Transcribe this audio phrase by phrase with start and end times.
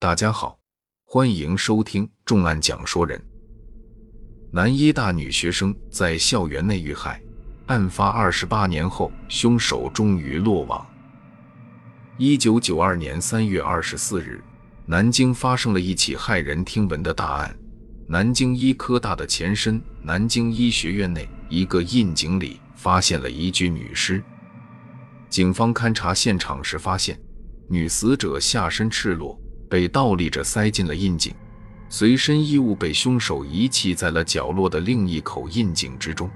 [0.00, 0.56] 大家好，
[1.04, 3.20] 欢迎收听重案讲说人。
[4.52, 7.20] 南医大女学生在校园内遇害，
[7.66, 10.86] 案发二十八年后，凶手终于落网。
[12.16, 14.40] 一九九二年三月二十四日，
[14.86, 17.52] 南京发生了一起骇人听闻的大案。
[18.06, 24.22] 南京医科大的前身南京医学院内一个窨井里发现了一具女尸。
[25.28, 27.20] 警方勘查现场时发现，
[27.68, 29.36] 女死者下身赤裸，
[29.68, 31.34] 被倒立着塞进了窨井，
[31.88, 36.30] 随身衣物被凶手遗弃在了角落的另一口窨井之中。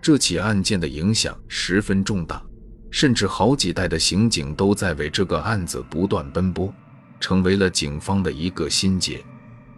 [0.00, 2.42] 这起案件的影响十分重大，
[2.90, 6.72] 甚至好几代的刑警都在为这个案子不断奔波，
[7.18, 9.24] 成为了警方的一个心结。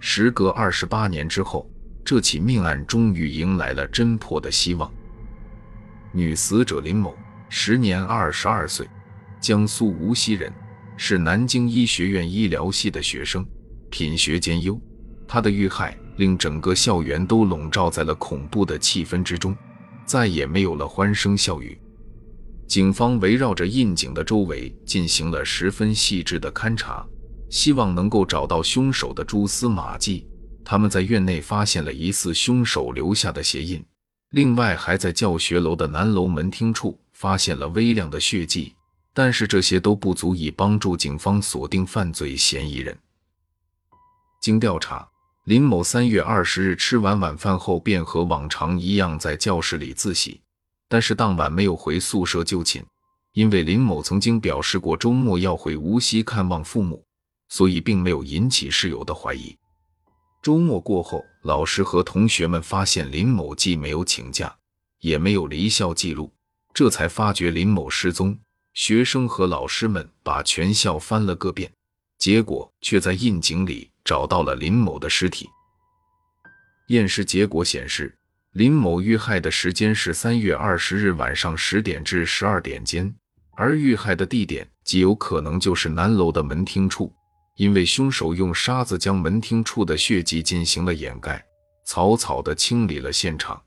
[0.00, 1.68] 时隔二十八年之后，
[2.04, 4.90] 这起命案终于迎来了侦破的希望。
[6.12, 7.14] 女死者林某。
[7.56, 8.88] 时年二十二岁，
[9.40, 10.52] 江苏无锡人，
[10.96, 13.46] 是南京医学院医疗系的学生，
[13.90, 14.80] 品学兼优。
[15.26, 19.56] 他的遇害令整个校园都笼罩在了恐怖的气氛之中，
[20.04, 21.78] 再也没有了欢声笑语。
[22.66, 27.06] 警方围绕着窨井的周围进行了十分细致的勘查，
[27.50, 30.26] 希望能够找到凶手的蛛丝马迹。
[30.64, 33.84] 他们在院内发现了疑似凶手留下的鞋印，
[34.30, 36.98] 另外还在教学楼的南楼门厅处。
[37.14, 38.74] 发现了微量的血迹，
[39.14, 42.98] 但是这些都不足以帮助警方锁定犯罪嫌疑人。
[44.42, 45.08] 经调查，
[45.44, 50.40] 林某三月二十日吃完晚饭后便和往常一样在教室里自习，
[50.88, 52.84] 但是当晚没有回宿舍就寝，
[53.32, 57.02] 因为林某曾经表示过周末要回无锡看望父母，
[57.48, 59.56] 所以并没有引起室友的怀疑。
[60.42, 64.54] 周末过后，老师和同学们发现林某既没有请假，
[65.00, 66.30] 也没有离校记录。
[66.74, 68.38] 这才发觉林某失踪，
[68.74, 71.72] 学生和老师们把全校翻了个遍，
[72.18, 75.48] 结果却在窨井里找到了林某的尸体。
[76.88, 78.12] 验尸结果显示，
[78.52, 83.14] 林某遇害的时间是三月二十日晚上十点至十二点间，
[83.56, 87.14] 而遇害的地点极有可能就是南楼的门厅处，
[87.54, 91.42] 因为凶手用沙子将门厅处的血迹进行了掩盖，
[91.86, 93.62] 草草地清理了现场。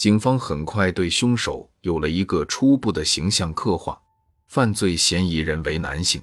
[0.00, 4.00] 警方很快对凶手有了一个初步的形象刻画，
[4.48, 6.22] 犯罪嫌疑人为男性，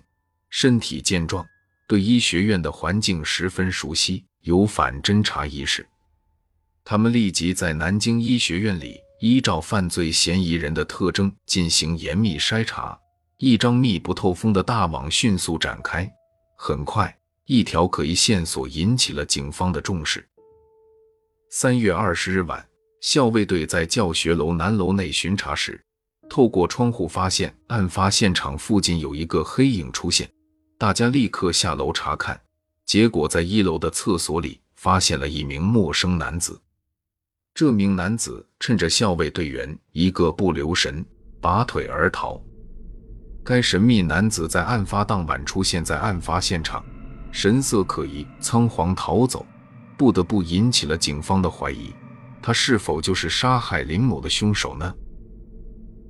[0.49, 1.45] 身体健壮，
[1.87, 5.87] 对医学院的环境十分熟悉，有反侦查意识。
[6.83, 12.99] 他们立即在南京医学院里依照犯罪嫌疑人的特征进行严密筛查，
[13.37, 16.11] 一张密不透风的大网迅速展开。
[16.55, 17.15] 很快，
[17.45, 20.27] 一条可疑线索引起了警方的重视。
[21.51, 22.67] 三月二十日晚。
[23.01, 25.79] 校卫队在教学楼南楼内巡查时，
[26.29, 30.29] 透过窗户发现案发现场附近有一个黑影出现。
[30.77, 32.39] 大家立刻下楼查看，
[32.85, 36.59] 结果在一楼的厕所里发现了一名陌生男子。
[37.53, 41.03] 这名男子趁着校卫队员一个不留神，
[41.41, 42.39] 拔腿而逃。
[43.43, 46.85] 该神秘男子在案发当晚出现在案发现场，
[47.31, 49.45] 神色可疑，仓皇逃走，
[49.97, 51.93] 不得不引起了警方的怀疑。
[52.41, 54.93] 他是否就是杀害林某的凶手呢？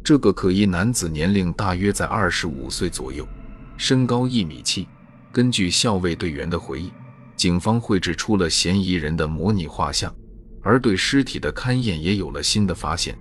[0.04, 3.28] 这个可疑男子年龄大约在二十五岁左右，
[3.76, 4.88] 身高一米七。
[5.32, 6.92] 根据校卫队员的回忆，
[7.36, 10.14] 警方绘制出了嫌疑人的模拟画像，
[10.64, 13.18] 而对尸体的勘验也有了新的发现。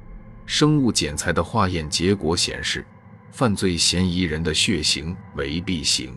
[0.47, 2.87] 生物检材的化验结果显示，
[3.33, 6.17] 犯罪嫌疑人的血型为 B 型。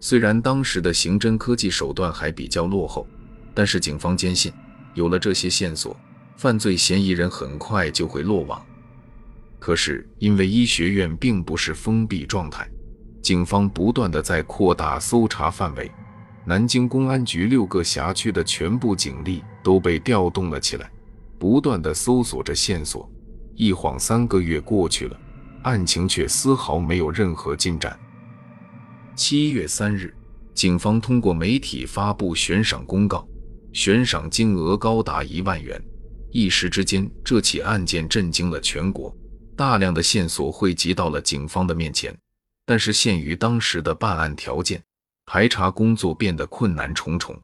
[0.00, 3.06] 虽然当时的刑侦科技手段还比较落后，
[3.54, 4.52] 但是警方坚信。
[4.94, 5.96] 有了这些线索，
[6.36, 8.64] 犯罪嫌疑人很快就会落网。
[9.58, 12.68] 可是，因为医学院并不是封闭状态，
[13.20, 15.90] 警方不断的在扩大搜查范围。
[16.44, 20.90] 南京公安局六个辖区的全部警力都被调动了起来，
[21.38, 23.10] 不断的搜索着线索。
[23.54, 25.20] 一晃三个月过去了，
[25.62, 27.98] 案情却丝毫没有任何进展。
[29.16, 30.14] 七月三日，
[30.54, 33.26] 警方通过媒体发布悬赏公告。
[33.72, 35.80] 悬赏金额高达一万元，
[36.30, 39.14] 一时之间，这起案件震惊了全国。
[39.56, 42.16] 大量的线索汇集到了警方的面前，
[42.64, 44.82] 但是限于当时的办案条件，
[45.26, 47.36] 排查工作变得困难重重。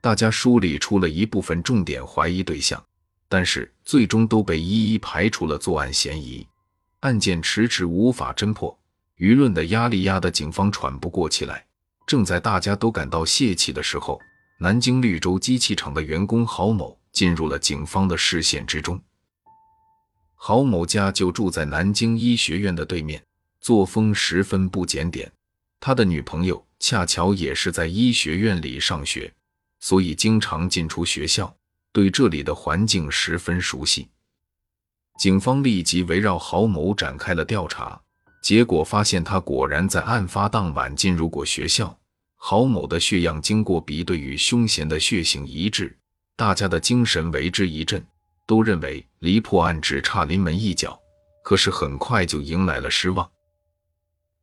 [0.00, 2.82] 大家梳理出了一部分重点怀疑对象，
[3.28, 6.46] 但是最终都被一一排除了作案嫌疑，
[7.00, 8.76] 案件迟迟无法侦破。
[9.18, 11.64] 舆论的压力压得警方喘不过气来。
[12.06, 14.18] 正在大家都感到泄气的时候，
[14.62, 19.00] 南京绿洲机器厂的员工郝某进入了警方的视线之中。
[20.34, 23.24] 郝某家就住在南京医学院的对面，
[23.62, 25.32] 作风十分不检点。
[25.80, 29.32] 他的女朋友恰巧也是在医学院里上学，
[29.80, 31.56] 所以经常进出学校，
[31.90, 34.10] 对这里的环境十分熟悉。
[35.18, 37.98] 警方立即围绕郝某展开了调查，
[38.42, 41.98] 结果发现他果然在案发当晚进入过学校。
[42.42, 45.94] 郝某的血样经过比对与凶嫌的血型一致，
[46.34, 48.04] 大家的精神为之一振，
[48.46, 50.98] 都认为离破案只差临门一脚。
[51.44, 53.30] 可是很快就迎来了失望。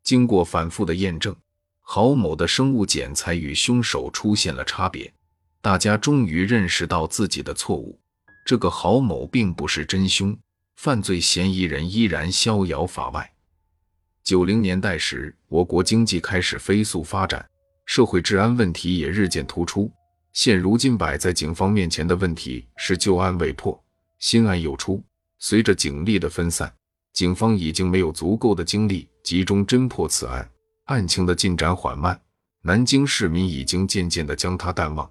[0.04, 1.36] 经过反复的验证，
[1.82, 5.12] 郝某的生物检材与凶手出现了差别，
[5.60, 8.00] 大家终于认识到自己的错误。
[8.46, 10.38] 这个郝某并不是真凶。
[10.76, 13.34] 犯罪嫌疑人依然逍遥法外。
[14.24, 17.44] 九零年代时，我国经济开始飞速发展，
[17.88, 19.92] 社会治安问题也日渐突出。
[20.34, 23.84] 现如今摆在警方面前的问题是旧案未破，
[24.19, 25.04] 新案又出。
[25.39, 26.72] 随着警力的分散，
[27.13, 30.48] 警方已经没有足够的精力集中侦破此案，
[30.86, 32.19] 案情的进展缓慢。
[32.62, 35.10] 南京市民已经渐渐地将它淡忘，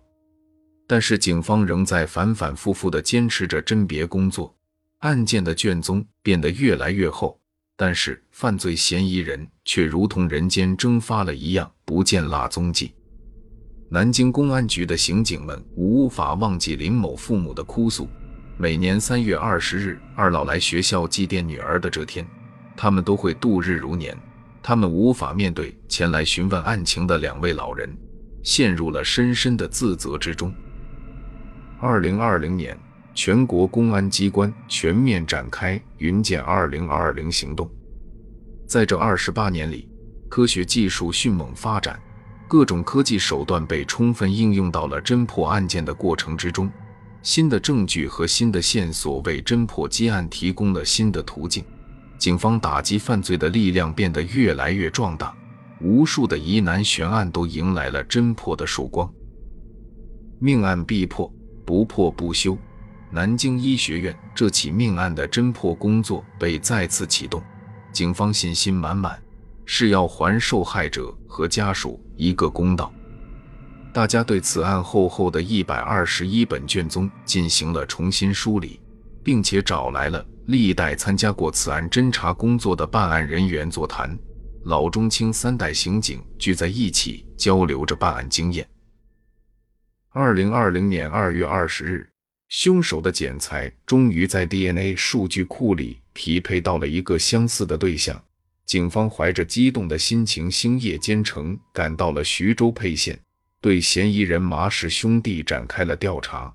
[0.87, 4.55] 但是警方仍在反反复复地坚持着甄别工作。
[4.99, 7.41] 案件的卷宗变得越来越厚，
[7.79, 12.95] 但是犯罪嫌疑人却如同人间蒸发了一样，不见了踪迹。
[13.91, 18.09] 南京公安局的刑警们无法忘记林某父母的哭诉。
[18.57, 22.27] 每年三月二十日，二老来学校祭奠女儿的这天，
[22.75, 24.17] 他们都会度日如年。
[24.63, 27.95] 他们无法面对前来询问案情的两位老人，
[28.43, 30.53] 陷入了深深的自责之中。
[31.79, 32.77] 二零二零年。
[33.17, 37.67] 全国公安机关全面展开“云剑二零二零”行动。
[38.67, 39.89] 在这二十八年里，
[40.29, 41.99] 科学技术迅猛发展，
[42.47, 46.71] 各种科技手段被充分应用到了侦破案件的过程之中。
[47.23, 51.65] 新的证据和新的线索为侦破积案提供了新的途径，
[52.19, 55.35] 警方打击犯罪的力量变得越来越壮大。
[55.81, 59.11] 无数的疑难悬案都迎来了侦破的曙光。
[60.39, 61.33] 命案必破，
[61.65, 62.55] 不破不休。
[63.11, 67.43] 南京医学院这起命案的侦破工作被再次启动，
[67.93, 69.21] 警方信心满满，
[69.65, 72.93] 是要还受害者和家属一个公道。
[73.93, 78.81] 大家对此案厚厚的一百二十一本卷宗进行了重新梳理，
[79.23, 84.19] 并且找来了历代参加过此案侦查工作的办案人员座谈，
[84.65, 88.69] 老中青三代刑警聚在一起交流着办案经验。
[90.11, 92.07] 二零二零年二月二十日。
[92.49, 98.23] 凶手的检材终于在 DNA 数据库里匹配到了一个相似的对象。
[98.65, 103.19] 警方怀着激动的心情，星夜兼程赶到了徐州沛县，
[103.61, 106.53] 对嫌疑人麻氏兄弟展开了调查。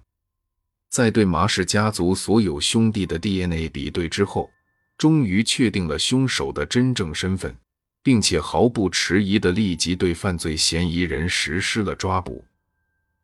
[0.89, 4.51] 在对麻氏家族所有兄弟的 DNA 比对之后，
[4.97, 7.55] 终于确定了凶手的真正身份，
[8.03, 12.43] 并且毫不迟疑地立即对犯罪嫌疑人实施了抓捕。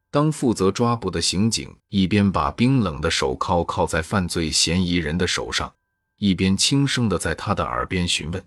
[0.10, 5.72] 当负责抓捕的刑警一边把冰冷的手铐铐在犯罪嫌疑人的手上，
[6.18, 8.44] 一边轻声的在他的耳边询问：“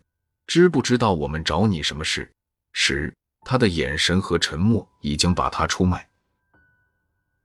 [0.49, 2.31] 知不知道我们找你什么事？”
[2.73, 3.15] 时，
[3.45, 6.09] 他的眼神和沉默已经把他出卖。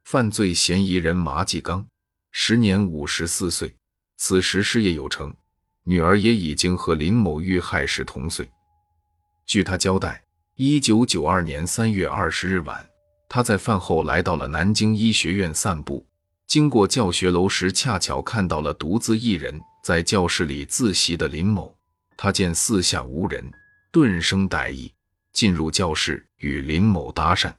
[0.06, 1.86] 犯罪嫌疑人马继刚，
[2.32, 3.76] 时年五十四岁，
[4.18, 5.36] 此时事业有成，
[5.84, 8.50] 女儿也已经和林某遇害时同岁。
[9.46, 10.24] 据他交代，
[10.56, 12.88] 一九九二年三月二十日晚。
[13.27, 16.06] 他在饭后来到了南京医学院散步，
[16.47, 21.76] 经过教学楼时，恰巧看到了独自一人在教室里自习的林某。
[22.18, 23.52] 他见四下无人，
[23.92, 24.94] 顿生歹意，
[25.33, 27.52] 进入教室与林某搭讪，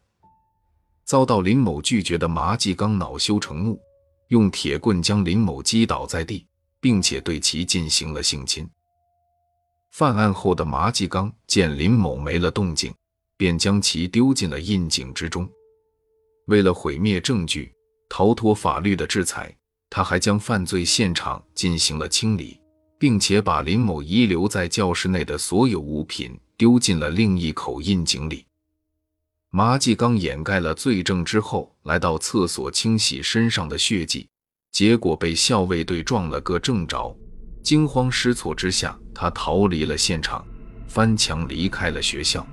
[1.05, 3.79] 遭到林某拒绝的麻继刚恼羞成怒，
[4.29, 6.47] 用铁棍将林某击倒在地，
[6.81, 8.67] 并且对其进行了性侵。
[9.91, 12.95] 犯案后的麻继刚见林某没了动静，
[13.37, 15.47] 便将其丢进了窨井之中。
[16.47, 17.73] 为了毁灭证据，
[18.09, 19.55] 逃脱法律的制裁，
[19.91, 22.61] 他还将犯罪现场进行了清理，
[22.99, 28.45] 并且把林某遗留在教室内的所有物品丢进了另一口窨井里。
[29.51, 34.29] 麻继刚掩盖了罪证之后，来到厕所清洗身上的血迹，
[34.71, 37.17] 结果被校卫队撞了个正着。
[37.63, 40.47] 惊慌失措之下，他逃离了现场，
[40.87, 42.47] 翻墙离开了学校。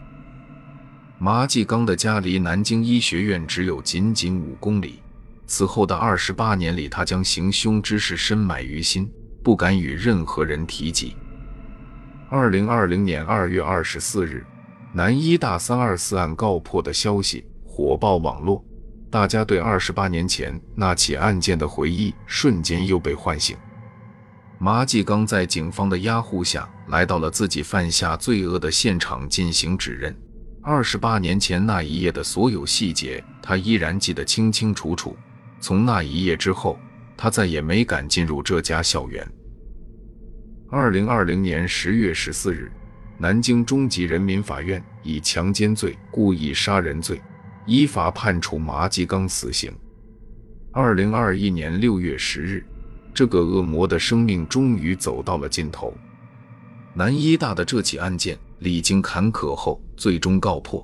[1.19, 4.99] 马继刚的家离南京医学院只有仅仅五公里。
[5.45, 9.09] 此后的二十八年里，他将行凶之事深埋于心，
[9.43, 11.15] 不敢与任何人提及。
[12.29, 14.45] 二零二零年二月二十四日，
[14.91, 18.63] 南医大三二四案告破的消息火爆网络，
[19.11, 23.55] 大家对二十八年前那起案件的回忆瞬间又被唤醒。
[24.57, 30.15] 马继刚在警方的压护下来到了自己犯下罪恶的现场进行指认。
[30.65, 35.13] 二十八年前那一夜的所有细节，他依然记得清清楚楚。
[35.59, 36.79] 从那一夜之后，
[37.17, 39.29] 他再也没敢进入这家校园。
[40.71, 42.71] 二零二零年十月十四日，
[43.17, 47.21] 南京中级人民法院以强奸罪、故意杀人罪，
[47.65, 49.69] 依法判处麻吉刚死刑。
[50.71, 52.65] 二零二一年六月十日，
[53.13, 55.93] 这个恶魔的生命终于走到了尽头。
[56.93, 60.83] 南医大的这起案件历经坎坷后，最终告破。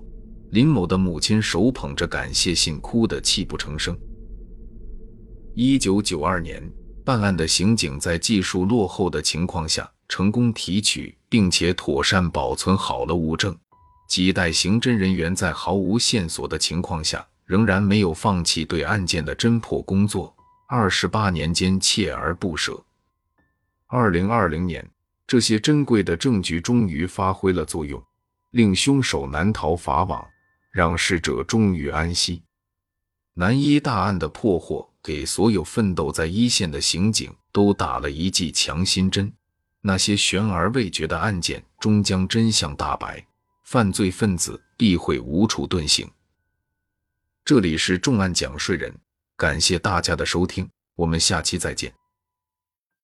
[0.51, 3.97] 林某的母亲手捧着感谢信，哭得泣不成声。
[5.55, 6.61] 一九九二年。
[7.05, 13.57] 办案的刑警在技术落后的情况下，成功提取并且妥善保存好了物证。
[14.07, 20.35] 几代刑侦人员在毫无线索的情况下，仍然没有放弃对案件的侦破工作。
[20.67, 22.79] 二十八年间锲而不舍。
[23.87, 24.87] 二零二零年，
[25.29, 28.03] 这些珍贵的证据终于发挥了作用，
[28.49, 30.27] 令凶手难逃法网，
[30.71, 32.41] 让逝者终于安息。
[33.35, 34.89] 南一大案的破获。
[35.01, 39.31] 给所有奋斗在一线的刑警都打了一剂强心针。
[39.79, 43.25] 那些悬而未决的案件终将真相大白，
[43.63, 46.09] 犯罪分子必会无处遁形。
[47.45, 48.93] 这里是重案讲税人，
[49.37, 51.93] 感谢大家的收听，我们下期再见。